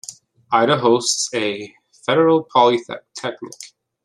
Idah 0.51 0.79
hosts 0.79 1.29
a 1.35 1.71
federal 2.07 2.43
polytechnic. 2.51 3.51